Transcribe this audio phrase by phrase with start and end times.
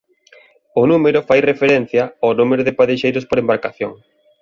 [0.81, 3.91] O número fai referencia ao número de padexeiros por embarcación.